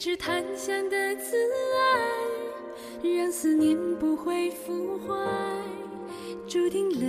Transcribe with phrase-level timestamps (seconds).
[0.00, 1.36] 直檀香的慈
[3.04, 5.14] 爱，让思念不会腐坏，
[6.48, 7.04] 注定了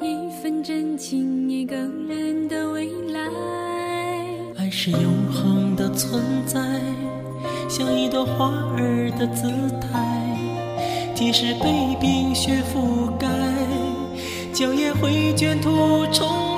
[0.00, 3.28] 一份真情，一个人的未来。
[4.56, 5.02] 爱是永
[5.32, 6.60] 恒的存在，
[7.68, 9.48] 像一朵花儿的姿
[9.80, 10.38] 态，
[11.12, 13.26] 即使被冰雪覆盖，
[14.52, 16.51] 脚也会卷土重来。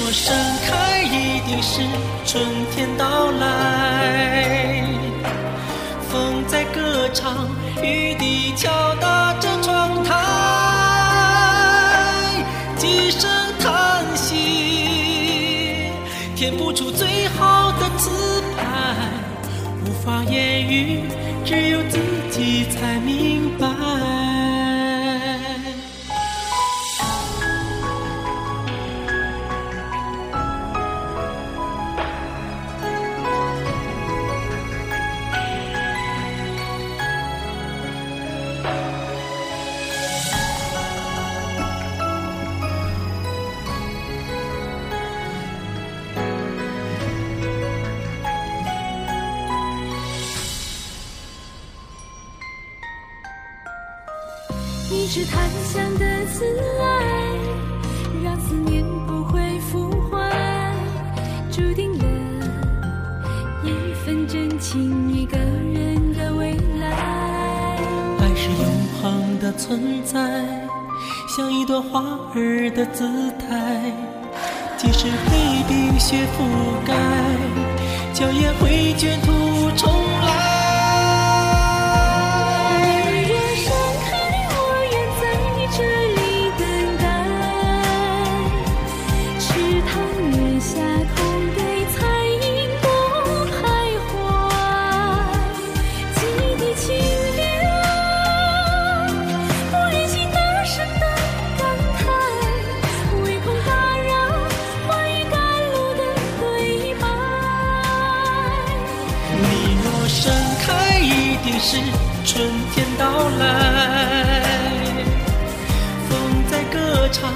[0.00, 0.34] 若盛
[0.66, 1.80] 开，一定是
[2.26, 4.82] 春天到来。
[6.10, 7.48] 风在歌唱，
[7.80, 10.12] 雨滴敲打着窗台，
[12.76, 15.90] 几声叹息，
[16.34, 18.10] 填不出最好的词
[18.56, 18.64] 牌，
[19.84, 21.04] 无法言语，
[21.44, 21.98] 只有自
[22.30, 23.73] 己才明白。
[55.04, 56.42] 一支檀香的慈
[56.80, 56.82] 爱，
[58.24, 60.74] 让思念不会腐坏，
[61.52, 62.04] 注定了
[63.62, 66.88] 一份真情，一个人的未来。
[68.18, 68.64] 爱是永
[69.02, 70.42] 恒的存在，
[71.28, 72.00] 像一朵花
[72.34, 73.92] 儿的姿态，
[74.78, 76.40] 即使被冰雪覆
[76.86, 76.94] 盖，
[78.14, 79.30] 脚也会卷土
[79.76, 79.92] 重
[80.22, 80.23] 来。
[110.08, 111.76] 盛开，一定是
[112.24, 113.42] 春天到来。
[116.08, 117.32] 风在歌唱，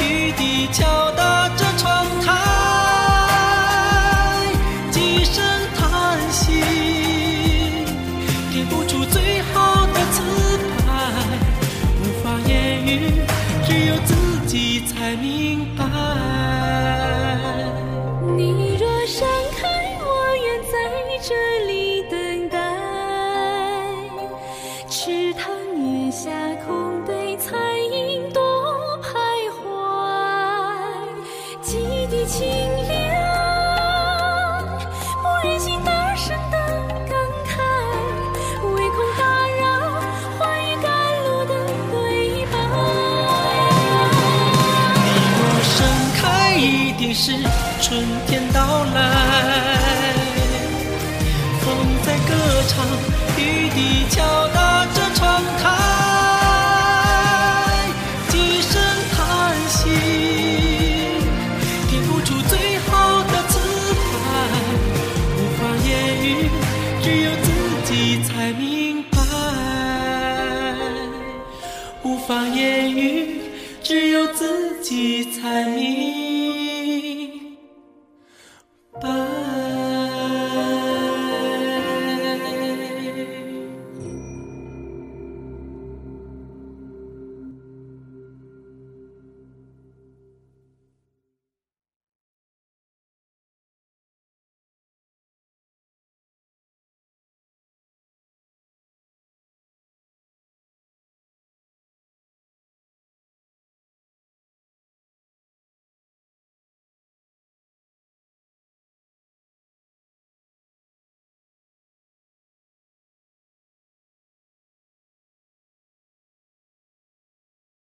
[0.00, 1.31] 雨滴敲打
[32.26, 32.46] 情
[32.86, 32.92] 凉
[35.22, 36.56] 不忍心大声的
[37.08, 37.52] 感慨
[38.74, 39.24] 唯恐打
[39.60, 39.62] 扰
[40.38, 40.84] 花与甘
[41.24, 41.52] 露的
[41.90, 42.54] 对白
[45.04, 45.06] 你
[45.36, 45.74] 若盛
[46.20, 46.22] 开
[46.54, 47.32] 一定是
[47.80, 48.96] 春天到来
[51.60, 51.66] 风
[52.04, 52.30] 在歌
[52.68, 52.86] 唱
[53.36, 54.22] 雨滴浇
[68.72, 69.18] 明白
[72.02, 73.42] 无法言语
[73.82, 77.58] 只有自己才明
[78.98, 79.31] 白